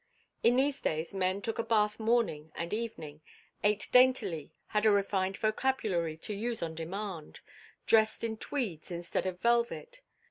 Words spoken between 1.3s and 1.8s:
took a